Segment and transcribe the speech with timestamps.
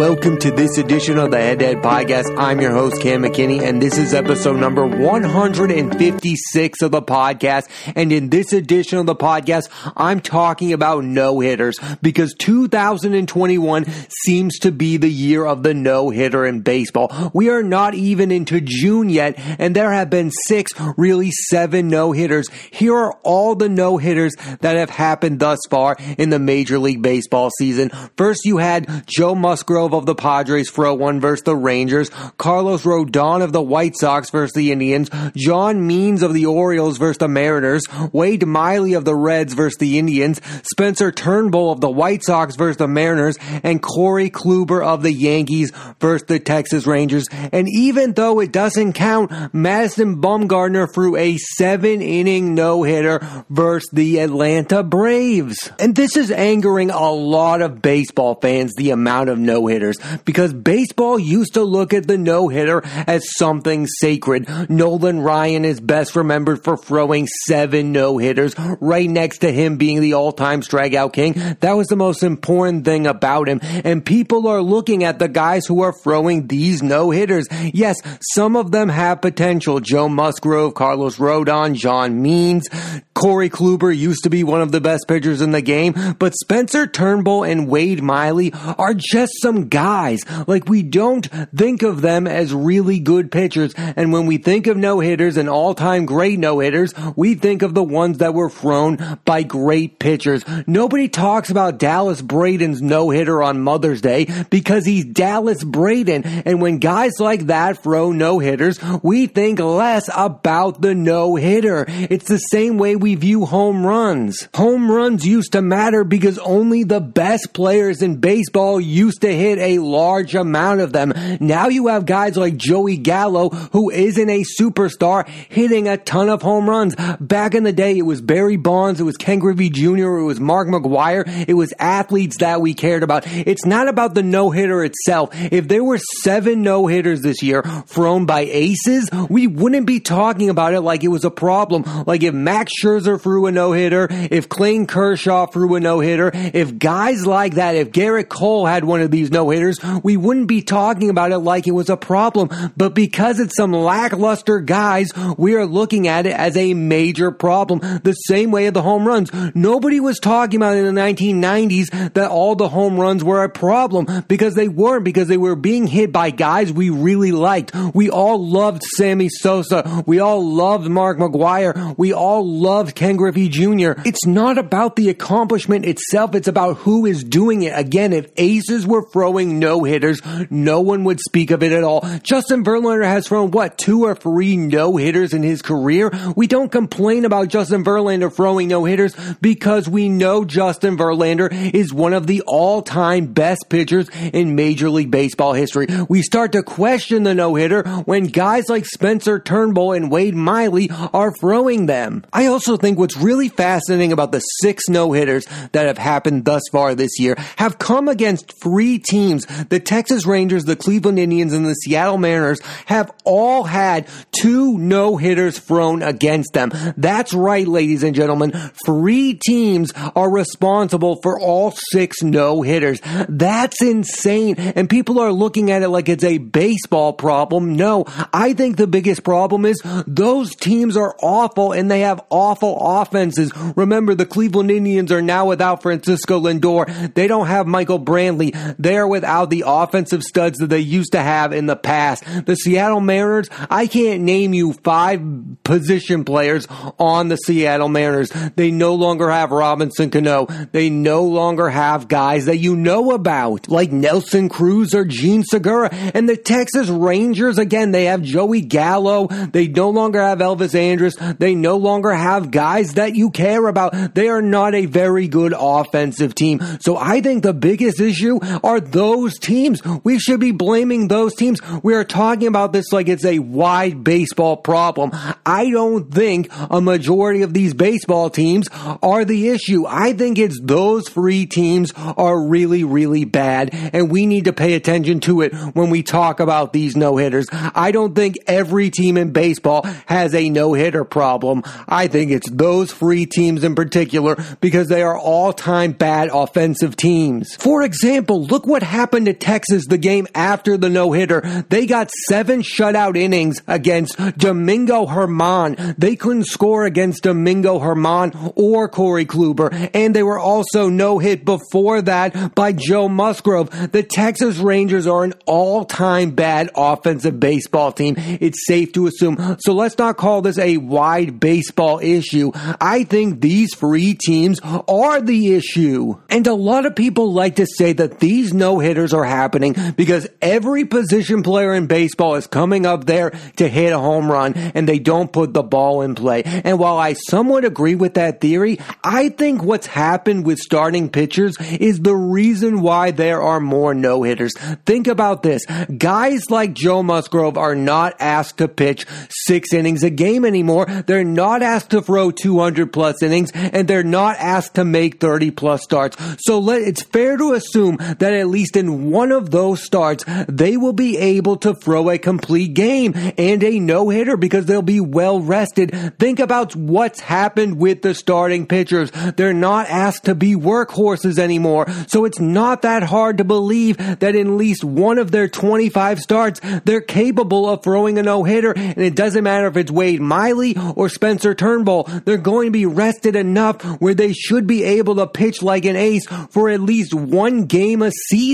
[0.00, 2.34] welcome to this edition of the Head to Head Podcast.
[2.38, 7.64] I'm your host, Cam McKinney, and this is episode number 156 of the podcast.
[7.94, 9.68] And in this edition of the podcast,
[9.98, 13.84] I'm talking about no hitters because 2021
[14.24, 17.30] seems to be the year of the no hitter in baseball.
[17.34, 22.12] We are not even into June yet, and there have been six, really seven no
[22.12, 22.48] hitters.
[22.70, 27.02] Here are all the no hitters that have happened thus far in the Major League
[27.02, 27.90] Baseball season.
[28.16, 33.42] First, you had Joe Musgrove of the Padres throw one versus the Rangers, Carlos Rodon
[33.42, 37.82] of the White Sox versus the Indians, John Means of the Orioles versus the Mariners,
[38.12, 42.76] Wade Miley of the Reds versus the Indians, Spencer Turnbull of the White Sox versus
[42.76, 47.26] the Mariners, and Corey Kluber of the Yankees versus the Texas Rangers.
[47.52, 53.88] And even though it doesn't count, Madison Bumgarner threw a seven inning no hitter versus
[53.92, 55.70] the Atlanta Braves.
[55.78, 59.79] And this is angering a lot of baseball fans, the amount of no hitters,
[60.24, 64.48] because baseball used to look at the no hitter as something sacred.
[64.68, 70.00] Nolan Ryan is best remembered for throwing seven no hitters, right next to him being
[70.00, 71.32] the all time strikeout king.
[71.60, 73.60] That was the most important thing about him.
[73.62, 77.46] And people are looking at the guys who are throwing these no hitters.
[77.72, 77.96] Yes,
[78.34, 79.80] some of them have potential.
[79.80, 82.68] Joe Musgrove, Carlos Rodon, John Means,
[83.14, 86.86] Corey Kluber used to be one of the best pitchers in the game, but Spencer
[86.86, 90.20] Turnbull and Wade Miley are just some guys.
[90.46, 93.74] Like we don't think of them as really good pitchers.
[93.76, 97.62] And when we think of no hitters and all time great no hitters, we think
[97.62, 100.44] of the ones that were thrown by great pitchers.
[100.66, 106.24] Nobody talks about Dallas Braden's no hitter on Mother's Day because he's Dallas Braden.
[106.24, 111.84] And when guys like that throw no hitters, we think less about the no hitter.
[111.88, 114.48] It's the same way we view home runs.
[114.54, 119.49] Home runs used to matter because only the best players in baseball used to hit
[119.58, 121.12] a large amount of them.
[121.40, 126.42] Now you have guys like Joey Gallo, who isn't a superstar, hitting a ton of
[126.42, 126.94] home runs.
[127.20, 130.40] Back in the day, it was Barry Bonds, it was Ken Griffey Jr., it was
[130.40, 133.24] Mark McGwire, it was athletes that we cared about.
[133.26, 135.30] It's not about the no hitter itself.
[135.32, 140.50] If there were seven no hitters this year thrown by aces, we wouldn't be talking
[140.50, 141.84] about it like it was a problem.
[142.06, 146.30] Like if Max Scherzer threw a no hitter, if Clayton Kershaw threw a no hitter,
[146.34, 150.48] if guys like that, if Gerrit Cole had one of these no hitters, we wouldn't
[150.48, 152.50] be talking about it like it was a problem.
[152.76, 157.80] But because it's some lackluster guys, we are looking at it as a major problem.
[158.02, 159.30] The same way of the home runs.
[159.54, 164.24] Nobody was talking about in the 1990s that all the home runs were a problem
[164.28, 167.74] because they weren't, because they were being hit by guys we really liked.
[167.94, 170.04] We all loved Sammy Sosa.
[170.06, 171.96] We all loved Mark McGwire.
[171.96, 173.92] We all loved Ken Griffey Jr.
[174.04, 176.34] It's not about the accomplishment itself.
[176.34, 177.78] It's about who is doing it.
[177.78, 180.20] Again, if aces were throwing no hitters,
[180.50, 182.00] no one would speak of it at all.
[182.24, 186.10] Justin Verlander has thrown what, two or three no hitters in his career?
[186.34, 191.94] We don't complain about Justin Verlander throwing no hitters because we know Justin Verlander is
[191.94, 195.86] one of the all time best pitchers in Major League Baseball history.
[196.08, 200.90] We start to question the no hitter when guys like Spencer Turnbull and Wade Miley
[201.14, 202.24] are throwing them.
[202.32, 206.62] I also think what's really fascinating about the six no hitters that have happened thus
[206.72, 209.19] far this year have come against three teams.
[209.20, 215.16] The Texas Rangers, the Cleveland Indians, and the Seattle Mariners have all had two no
[215.16, 216.70] hitters thrown against them.
[216.96, 218.52] That's right, ladies and gentlemen.
[218.86, 223.00] Three teams are responsible for all six no hitters.
[223.28, 224.54] That's insane.
[224.58, 227.76] And people are looking at it like it's a baseball problem.
[227.76, 232.78] No, I think the biggest problem is those teams are awful and they have awful
[232.80, 233.52] offenses.
[233.76, 237.14] Remember, the Cleveland Indians are now without Francisco Lindor.
[237.14, 238.56] They don't have Michael Brantley.
[238.78, 242.24] They're without the offensive studs that they used to have in the past.
[242.46, 245.20] The Seattle Mariners, I can't name you five
[245.64, 246.66] position players
[246.98, 248.30] on the Seattle Mariners.
[248.56, 250.46] They no longer have Robinson Cano.
[250.72, 255.90] They no longer have guys that you know about, like Nelson Cruz or Gene Segura.
[255.92, 259.26] And the Texas Rangers, again, they have Joey Gallo.
[259.26, 261.14] They no longer have Elvis Andrus.
[261.38, 264.14] They no longer have guys that you care about.
[264.14, 266.60] They are not a very good offensive team.
[266.80, 269.80] So I think the biggest issue are those teams.
[270.04, 271.58] We should be blaming those teams.
[271.82, 275.12] We are talking about this like it's a wide baseball problem.
[275.46, 278.68] I don't think a majority of these baseball teams
[279.02, 279.86] are the issue.
[279.86, 284.74] I think it's those three teams are really, really bad and we need to pay
[284.74, 287.46] attention to it when we talk about these no hitters.
[287.52, 291.62] I don't think every team in baseball has a no hitter problem.
[291.88, 296.96] I think it's those three teams in particular because they are all time bad offensive
[296.96, 297.56] teams.
[297.56, 301.40] For example, look what happened to Texas the game after the no hitter?
[301.68, 305.94] They got seven shutout innings against Domingo German.
[305.96, 309.90] They couldn't score against Domingo German or Corey Kluber.
[309.94, 313.92] And they were also no hit before that by Joe Musgrove.
[313.92, 318.14] The Texas Rangers are an all time bad offensive baseball team.
[318.18, 319.56] It's safe to assume.
[319.60, 322.50] So let's not call this a wide baseball issue.
[322.54, 326.20] I think these three teams are the issue.
[326.28, 330.28] And a lot of people like to say that these no hitters are happening because
[330.40, 334.88] every position player in baseball is coming up there to hit a home run and
[334.88, 336.42] they don't put the ball in play.
[336.44, 341.56] And while I somewhat agree with that theory, I think what's happened with starting pitchers
[341.58, 344.52] is the reason why there are more no hitters.
[344.86, 345.64] Think about this.
[345.66, 350.86] Guys like Joe Musgrove are not asked to pitch six innings a game anymore.
[350.86, 355.50] They're not asked to throw 200 plus innings and they're not asked to make 30
[355.50, 356.16] plus starts.
[356.40, 360.76] So let, it's fair to assume that at least in one of those starts, they
[360.76, 365.00] will be able to throw a complete game and a no hitter because they'll be
[365.00, 366.18] well rested.
[366.18, 369.10] Think about what's happened with the starting pitchers.
[369.36, 371.86] They're not asked to be workhorses anymore.
[372.06, 376.20] So it's not that hard to believe that in at least one of their 25
[376.20, 378.72] starts, they're capable of throwing a no hitter.
[378.72, 382.04] And it doesn't matter if it's Wade Miley or Spencer Turnbull.
[382.24, 385.96] They're going to be rested enough where they should be able to pitch like an
[385.96, 388.49] ace for at least one game a season.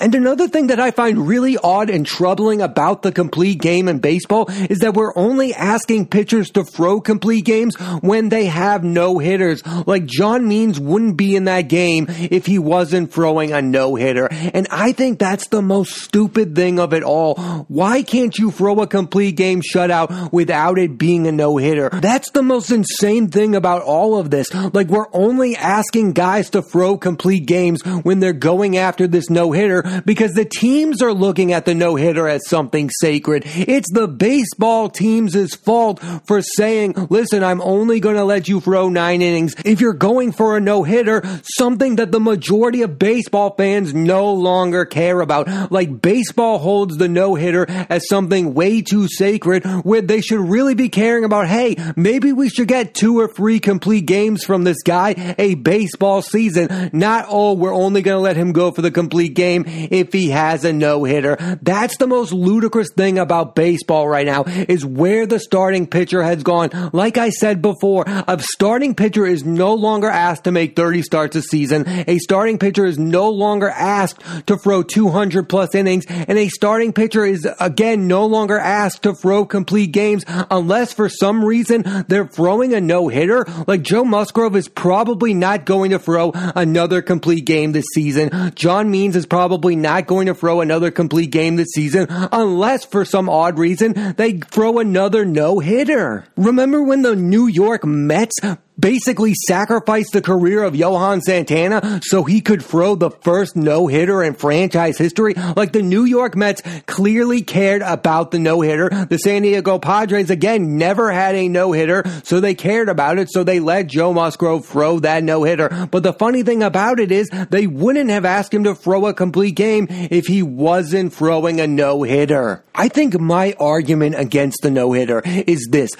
[0.00, 3.98] And another thing that I find really odd and troubling about the complete game in
[3.98, 9.18] baseball is that we're only asking pitchers to throw complete games when they have no
[9.18, 9.62] hitters.
[9.86, 14.28] Like John Means wouldn't be in that game if he wasn't throwing a no hitter.
[14.30, 17.34] And I think that's the most stupid thing of it all.
[17.68, 21.90] Why can't you throw a complete game shutout without it being a no hitter?
[21.90, 24.52] That's the most insane thing about all of this.
[24.54, 29.52] Like we're only asking guys to throw complete games when they're going after this no
[29.52, 33.42] hitter because the teams are looking at the no hitter as something sacred.
[33.46, 38.88] It's the baseball teams' fault for saying, listen, I'm only going to let you throw
[38.88, 39.54] nine innings.
[39.64, 44.32] If you're going for a no hitter, something that the majority of baseball fans no
[44.32, 45.70] longer care about.
[45.70, 50.74] Like baseball holds the no hitter as something way too sacred where they should really
[50.74, 54.82] be caring about, hey, maybe we should get two or three complete games from this
[54.82, 56.90] guy a baseball season.
[56.92, 60.30] Not, oh, we're only going to let him go for the complete game if he
[60.30, 61.36] has a no hitter.
[61.62, 66.42] That's the most ludicrous thing about baseball right now is where the starting pitcher has
[66.42, 66.70] gone.
[66.92, 71.36] Like I said before, a starting pitcher is no longer asked to make 30 starts
[71.36, 71.84] a season.
[72.06, 76.92] A starting pitcher is no longer asked to throw 200 plus innings and a starting
[76.92, 82.26] pitcher is again no longer asked to throw complete games unless for some reason they're
[82.26, 83.46] throwing a no hitter.
[83.66, 88.52] Like Joe Musgrove is probably not going to throw another complete game this season.
[88.54, 93.04] John Means is probably not going to throw another complete game this season unless for
[93.04, 96.26] some odd reason they throw another no hitter.
[96.36, 98.40] Remember when the New York Mets
[98.78, 104.22] basically sacrificed the career of Johan Santana so he could throw the first no hitter
[104.22, 105.34] in franchise history.
[105.34, 108.88] Like the New York Mets clearly cared about the no hitter.
[108.88, 113.28] The San Diego Padres again never had a no hitter, so they cared about it.
[113.30, 115.88] So they let Joe Musgrove throw that no hitter.
[115.90, 119.14] But the funny thing about it is they wouldn't have asked him to throw a
[119.14, 122.64] complete game if he wasn't throwing a no hitter.
[122.74, 125.90] I think my argument against the no hitter is this.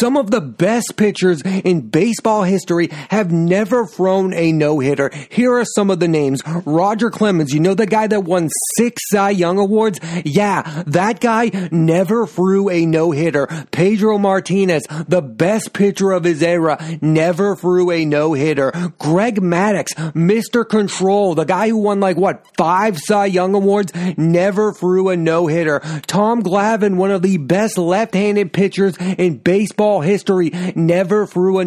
[0.00, 5.10] Some of the best pitchers in baseball history have never thrown a no hitter.
[5.30, 6.40] Here are some of the names.
[6.64, 10.00] Roger Clemens, you know the guy that won six Cy Young Awards?
[10.24, 13.46] Yeah, that guy never threw a no hitter.
[13.70, 18.72] Pedro Martinez, the best pitcher of his era, never threw a no hitter.
[18.98, 20.66] Greg Maddux, Mr.
[20.66, 25.46] Control, the guy who won like what, five Cy Young Awards, never threw a no
[25.46, 25.80] hitter.
[26.06, 31.64] Tom Glavine, one of the best left-handed pitchers in baseball history, never threw a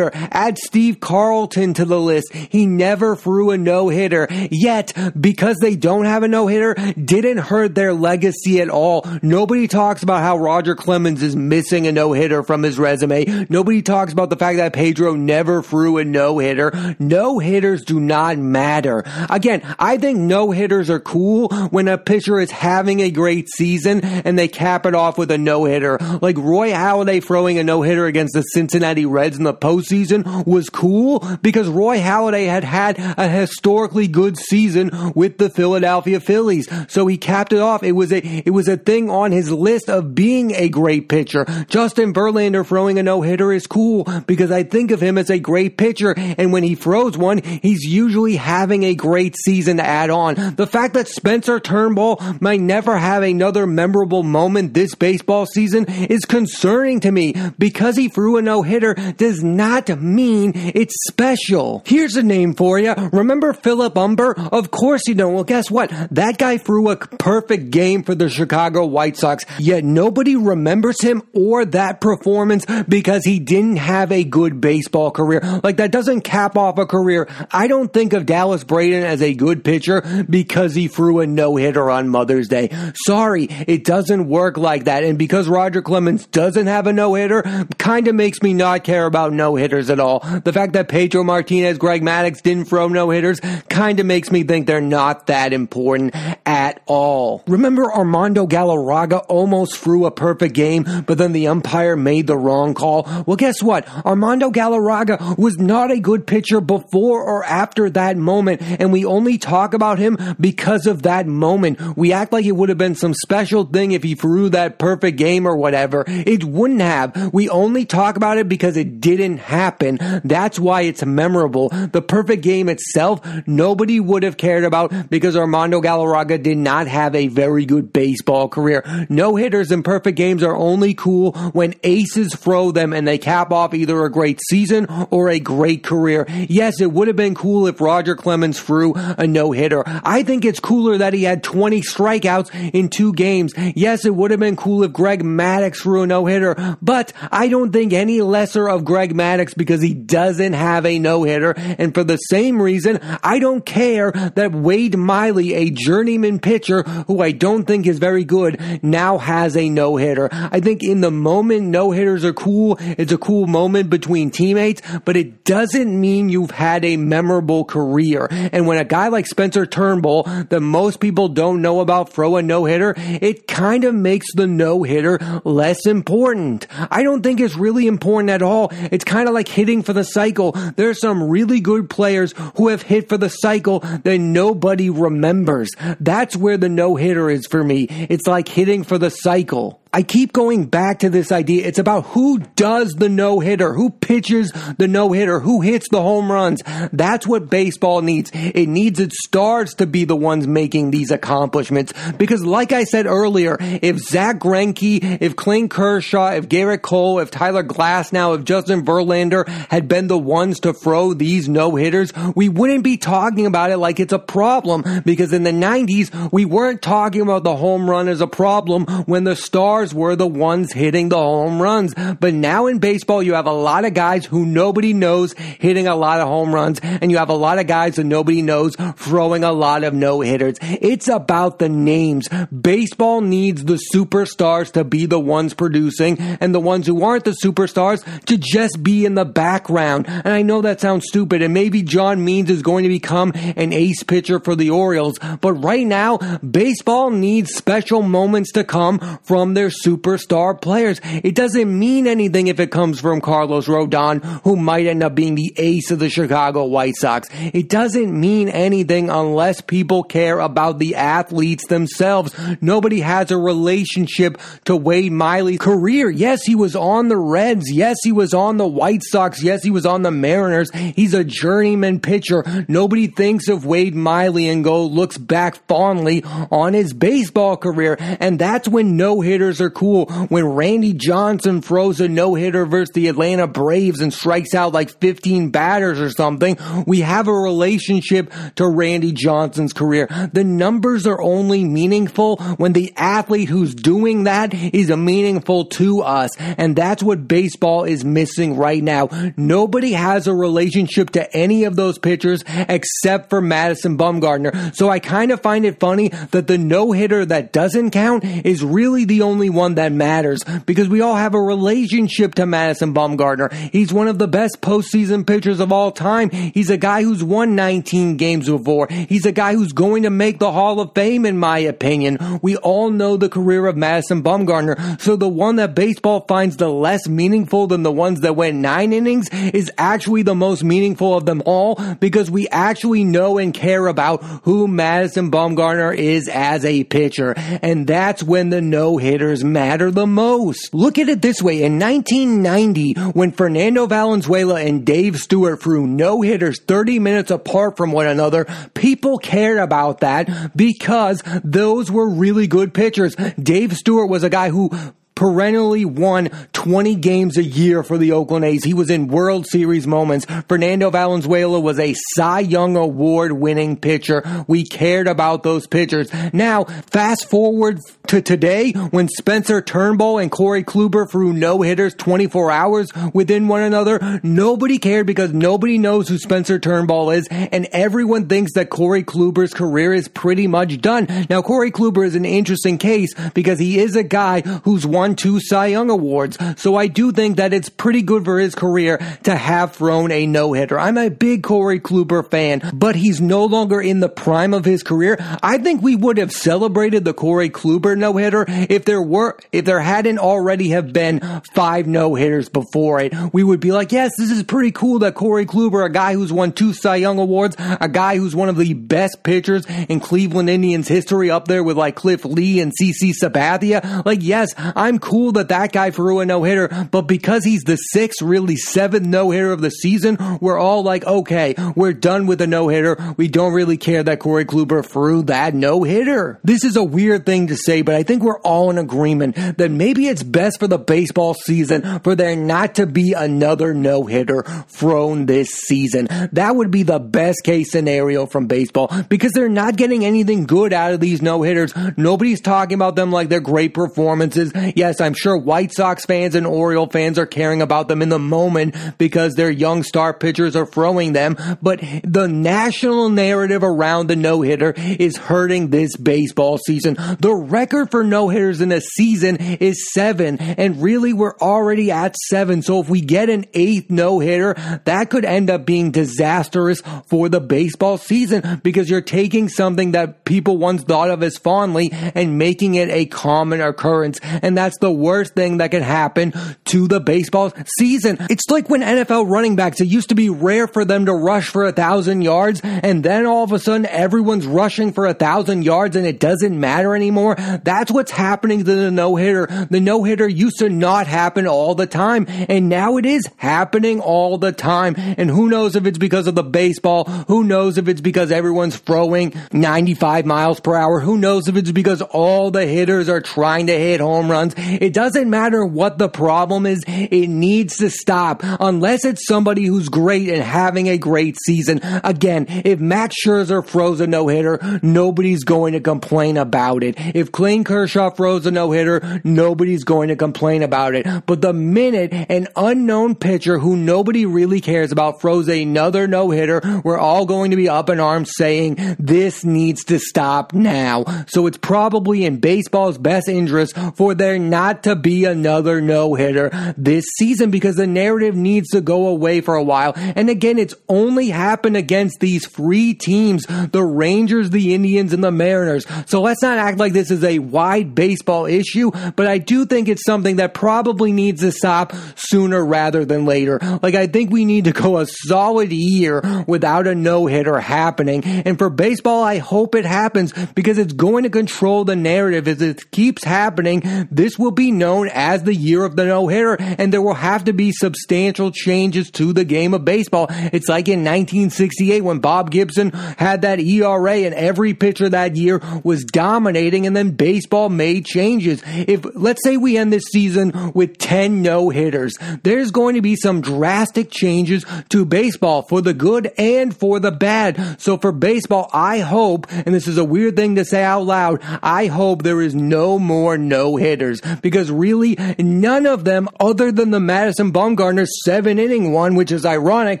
[0.02, 0.28] no-hitter.
[0.32, 2.32] Add Steve Carlton to the list.
[2.32, 4.28] He never threw a no-hitter.
[4.50, 9.06] Yet, because they don't have a no-hitter, didn't hurt their legacy at all.
[9.22, 13.46] Nobody talks about how Roger Clemens is missing a no-hitter from his resume.
[13.48, 16.96] Nobody talks about the fact that Pedro never threw a no-hitter.
[16.98, 19.04] No-hitters do not matter.
[19.30, 24.38] Again, I think no-hitters are cool when a pitcher is having a great season and
[24.38, 25.98] they cap it off with a no hitter.
[26.20, 30.24] Like Roy Halladay throwing a no hitter against the Cincinnati Reds in the postseason season
[30.44, 36.66] was cool because Roy Halladay had had a historically good season with the Philadelphia Phillies.
[36.88, 37.82] So he capped it off.
[37.82, 41.44] It was a, it was a thing on his list of being a great pitcher.
[41.68, 45.38] Justin Verlander throwing a no hitter is cool because I think of him as a
[45.38, 46.14] great pitcher.
[46.16, 50.54] And when he throws one, he's usually having a great season to add on.
[50.56, 56.24] The fact that Spencer Turnbull might never have another memorable moment this baseball season is
[56.24, 61.82] concerning to me because he threw a no hitter does not mean it's special.
[61.86, 62.94] Here's a name for you.
[63.12, 64.34] Remember Philip Humber?
[64.52, 65.34] Of course you don't.
[65.34, 65.90] Well, guess what?
[66.10, 71.22] That guy threw a perfect game for the Chicago White Sox, yet nobody remembers him
[71.32, 75.40] or that performance because he didn't have a good baseball career.
[75.62, 77.28] Like that doesn't cap off a career.
[77.50, 81.56] I don't think of Dallas Braden as a good pitcher because he threw a no
[81.56, 82.70] hitter on Mother's Day.
[83.06, 85.04] Sorry, it doesn't work like that.
[85.04, 87.42] And because Roger Clemens doesn't have a no hitter,
[87.78, 90.20] kind of makes me not care about no hitters at all.
[90.20, 94.42] The fact that Pedro Martinez, Greg Maddux didn't throw no hitters kind of makes me
[94.42, 96.14] think they're not that important
[96.44, 97.42] at all.
[97.46, 102.74] Remember Armando Galarraga almost threw a perfect game, but then the umpire made the wrong
[102.74, 103.08] call?
[103.26, 103.88] Well, guess what?
[104.04, 109.38] Armando Galarraga was not a good pitcher before or after that moment, and we only
[109.38, 111.96] talk about him because of that moment.
[111.96, 115.16] We act like it would have been some special thing if he threw that perfect
[115.16, 116.04] game or whatever.
[116.06, 117.32] It wouldn't have.
[117.32, 119.51] We only talk about it because it didn't happen.
[119.52, 121.68] That's why it's memorable.
[121.68, 127.14] The perfect game itself, nobody would have cared about because Armando Galarraga did not have
[127.14, 128.84] a very good baseball career.
[129.08, 133.52] No hitters in perfect games are only cool when aces throw them and they cap
[133.52, 136.26] off either a great season or a great career.
[136.48, 139.82] Yes, it would have been cool if Roger Clemens threw a no hitter.
[139.86, 143.52] I think it's cooler that he had 20 strikeouts in two games.
[143.74, 147.48] Yes, it would have been cool if Greg Maddux threw a no hitter, but I
[147.48, 151.54] don't think any lesser of Greg Maddux because he doesn't have a no hitter.
[151.56, 157.20] And for the same reason, I don't care that Wade Miley, a journeyman pitcher who
[157.20, 160.28] I don't think is very good, now has a no hitter.
[160.32, 162.76] I think in the moment, no hitters are cool.
[162.80, 168.28] It's a cool moment between teammates, but it doesn't mean you've had a memorable career.
[168.30, 172.42] And when a guy like Spencer Turnbull, that most people don't know about, throw a
[172.42, 176.66] no hitter, it kind of makes the no hitter less important.
[176.90, 178.68] I don't think it's really important at all.
[178.72, 180.52] It's kind of like hitting for the cycle.
[180.52, 185.70] There are some really good players who have hit for the cycle that nobody remembers.
[186.00, 187.86] That's where the no hitter is for me.
[187.90, 189.81] It's like hitting for the cycle.
[189.94, 191.66] I keep going back to this idea.
[191.66, 196.00] It's about who does the no hitter, who pitches the no hitter, who hits the
[196.00, 196.62] home runs.
[196.94, 198.30] That's what baseball needs.
[198.32, 201.92] It needs its stars to be the ones making these accomplishments.
[202.16, 207.30] Because like I said earlier, if Zack Greinke, if Clayton Kershaw, if Gerrit Cole, if
[207.30, 212.48] Tyler Glasnow, if Justin Verlander had been the ones to throw these no hitters, we
[212.48, 215.02] wouldn't be talking about it like it's a problem.
[215.04, 219.24] Because in the 90s, we weren't talking about the home run as a problem when
[219.24, 221.94] the stars stars were the ones hitting the home runs.
[221.94, 225.96] But now in baseball, you have a lot of guys who nobody knows hitting a
[225.96, 229.44] lot of home runs, and you have a lot of guys that nobody knows throwing
[229.44, 230.56] a lot of no hitters.
[230.60, 232.28] It's about the names.
[232.48, 237.36] Baseball needs the superstars to be the ones producing, and the ones who aren't the
[237.42, 240.06] superstars to just be in the background.
[240.08, 243.72] And I know that sounds stupid, and maybe John Means is going to become an
[243.72, 249.54] ace pitcher for the Orioles, but right now, baseball needs special moments to come from
[249.54, 251.00] their superstar players.
[251.04, 255.34] It doesn't mean anything if it comes from Carlos Rodon, who might end up being
[255.34, 257.28] the ace of the Chicago White Sox.
[257.32, 262.34] It doesn't mean anything unless people care about the athletes themselves.
[262.60, 266.10] Nobody has a relationship to Wade Miley's career.
[266.10, 267.70] Yes, he was on the Reds.
[267.70, 269.42] Yes, he was on the White Sox.
[269.42, 270.70] Yes, he was on the Mariners.
[270.72, 272.44] He's a journeyman pitcher.
[272.68, 277.96] Nobody thinks of Wade Miley and go looks back fondly on his baseball career.
[277.98, 280.06] And that's when no hitters are cool.
[280.28, 284.90] When Randy Johnson throws a no hitter versus the Atlanta Braves and strikes out like
[285.00, 290.08] 15 batters or something, we have a relationship to Randy Johnson's career.
[290.32, 296.30] The numbers are only meaningful when the athlete who's doing that is meaningful to us.
[296.38, 299.08] And that's what baseball is missing right now.
[299.36, 304.74] Nobody has a relationship to any of those pitchers except for Madison Bumgarner.
[304.74, 308.64] So I kind of find it funny that the no hitter that doesn't count is
[308.64, 313.52] really the only one that matters because we all have a relationship to Madison Bumgarner.
[313.52, 316.30] He's one of the best postseason pitchers of all time.
[316.30, 318.88] He's a guy who's won 19 games before.
[318.90, 322.40] He's a guy who's going to make the Hall of Fame, in my opinion.
[322.42, 325.00] We all know the career of Madison Bumgarner.
[325.00, 328.92] So the one that baseball finds the less meaningful than the ones that went nine
[328.92, 333.86] innings is actually the most meaningful of them all because we actually know and care
[333.86, 337.34] about who Madison Bumgarner is as a pitcher.
[337.36, 340.72] And that's when the no hitters matter the most.
[340.74, 341.62] Look at it this way.
[341.62, 347.92] In 1990, when Fernando Valenzuela and Dave Stewart threw no hitters 30 minutes apart from
[347.92, 353.14] one another, people cared about that because those were really good pitchers.
[353.40, 354.70] Dave Stewart was a guy who
[355.14, 358.64] perennially won 20 games a year for the Oakland A's.
[358.64, 360.26] He was in World Series moments.
[360.48, 364.44] Fernando Valenzuela was a Cy Young Award winning pitcher.
[364.48, 366.12] We cared about those pitchers.
[366.32, 367.78] Now, fast forward
[368.12, 373.62] to today when Spencer Turnbull and Corey Kluber threw no hitters 24 hours within one
[373.62, 374.20] another.
[374.22, 379.54] Nobody cared because nobody knows who Spencer Turnbull is and everyone thinks that Corey Kluber's
[379.54, 381.06] career is pretty much done.
[381.30, 385.40] Now, Corey Kluber is an interesting case because he is a guy who's won two
[385.40, 386.36] Cy Young Awards.
[386.60, 390.26] So I do think that it's pretty good for his career to have thrown a
[390.26, 390.78] no hitter.
[390.78, 394.82] I'm a big Corey Kluber fan, but he's no longer in the prime of his
[394.82, 395.16] career.
[395.42, 399.64] I think we would have celebrated the Corey Kluber no hitter if there were, if
[399.64, 401.20] there hadn't already have been
[401.54, 403.14] five no hitters before it.
[403.32, 406.32] We would be like, yes, this is pretty cool that Corey Kluber, a guy who's
[406.32, 410.50] won two Cy Young Awards, a guy who's one of the best pitchers in Cleveland
[410.50, 414.04] Indians history up there with like Cliff Lee and CC Sabathia.
[414.04, 417.76] Like, yes, I'm cool that that guy threw a no hitter, but because he's the
[417.76, 422.38] sixth, really seventh no hitter of the season, we're all like, okay, we're done with
[422.38, 422.96] the no hitter.
[423.16, 426.40] We don't really care that Corey Kluber threw that no hitter.
[426.42, 429.70] This is a weird thing to say, but I think we're all in agreement that
[429.70, 434.42] maybe it's best for the baseball season for there not to be another no hitter
[434.68, 436.08] thrown this season.
[436.32, 440.72] That would be the best case scenario from baseball because they're not getting anything good
[440.72, 441.72] out of these no hitters.
[441.96, 444.52] Nobody's talking about them like they're great performances.
[444.76, 448.18] Yes, I'm sure White Sox fans and Oriole fans are caring about them in the
[448.18, 454.16] moment because their young star pitchers are throwing them, but the national narrative around the
[454.16, 456.96] no hitter is hurting this baseball season.
[457.20, 462.16] The record for no hitters in a season is seven, and really we're already at
[462.28, 462.62] seven.
[462.62, 467.28] So if we get an eighth no hitter, that could end up being disastrous for
[467.28, 472.38] the baseball season because you're taking something that people once thought of as fondly and
[472.38, 474.18] making it a common occurrence.
[474.22, 476.32] And that's the worst thing that can happen
[476.66, 478.18] to the baseball season.
[478.30, 481.48] It's like when NFL running backs, it used to be rare for them to rush
[481.48, 485.64] for a thousand yards, and then all of a sudden everyone's rushing for a thousand
[485.64, 487.36] yards and it doesn't matter anymore.
[487.64, 489.46] That's what's happening to the no hitter.
[489.70, 494.00] The no hitter used to not happen all the time, and now it is happening
[494.00, 494.94] all the time.
[494.96, 497.04] And who knows if it's because of the baseball?
[497.04, 501.00] Who knows if it's because everyone's throwing 95 miles per hour?
[501.00, 504.54] Who knows if it's because all the hitters are trying to hit home runs?
[504.56, 506.84] It doesn't matter what the problem is.
[506.86, 511.80] It needs to stop unless it's somebody who's great and having a great season.
[512.04, 516.94] Again, if Max Scherzer throws a no hitter, nobody's going to complain about it.
[517.14, 521.06] If Clayton Kershaw throws a no hitter, nobody's going to complain about it.
[521.26, 526.62] But the minute an unknown pitcher who nobody really cares about throws another no hitter,
[526.82, 531.04] we're all going to be up in arms saying this needs to stop now.
[531.26, 536.72] So it's probably in baseball's best interest for there not to be another no hitter
[536.78, 539.92] this season because the narrative needs to go away for a while.
[539.94, 545.30] And again, it's only happened against these three teams the Rangers, the Indians, and the
[545.30, 545.84] Mariners.
[546.06, 549.88] So let's not act like this is a wide baseball issue, but I do think
[549.88, 553.58] it's something that probably needs to stop sooner rather than later.
[553.82, 558.24] Like, I think we need to go a solid year without a no hitter happening.
[558.24, 562.62] And for baseball, I hope it happens because it's going to control the narrative as
[562.62, 564.08] it keeps happening.
[564.10, 567.44] This will be known as the year of the no hitter, and there will have
[567.44, 570.26] to be substantial changes to the game of baseball.
[570.30, 575.60] It's like in 1968 when Bob Gibson had that ERA, and every pitcher that year
[575.82, 578.62] was dominating, and then baseball made changes.
[578.66, 583.16] If let's say we end this season with 10 no hitters, there's going to be
[583.16, 587.80] some drastic changes to baseball for the good and for the bad.
[587.80, 591.40] So for baseball, I hope, and this is a weird thing to say out loud,
[591.62, 596.90] I hope there is no more no hitters because really none of them other than
[596.90, 600.00] the Madison Bumgarner seven inning one, which is ironic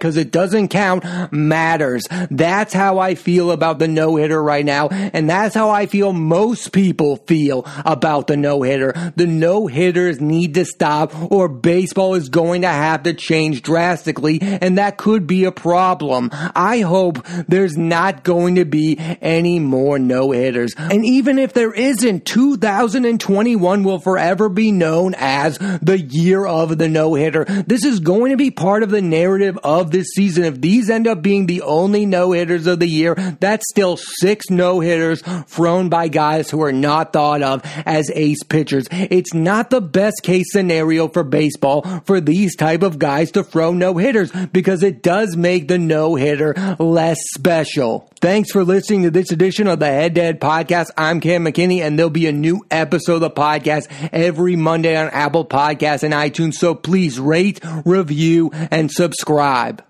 [0.00, 2.02] because it doesn't count, matters.
[2.30, 4.88] That's how I feel about the no hitter right now.
[4.90, 9.12] And that's how I feel most people feel about the no hitter.
[9.16, 14.38] The no hitters need to stop or baseball is going to have to change drastically
[14.40, 16.30] and that could be a problem.
[16.32, 20.74] I hope there's not going to be any more no hitters.
[20.78, 26.88] And even if there isn't, 2021 will forever be known as the year of the
[26.88, 27.44] no hitter.
[27.44, 30.44] This is going to be part of the narrative of this season.
[30.44, 34.50] If these end up being the only no hitters of the year, that's still six
[34.50, 38.86] no hitters thrown by guys who are not thought of as ace pitchers.
[38.90, 43.72] It's not the best case scenario for baseball for these type of guys to throw
[43.72, 48.08] no hitters because it does make the no hitter less special.
[48.20, 50.90] Thanks for listening to this edition of the Head to Head Podcast.
[50.96, 55.10] I'm Cam McKinney, and there'll be a new episode of the podcast every Monday on
[55.10, 56.54] Apple Podcasts and iTunes.
[56.54, 59.82] So please rate, review, and subscribe.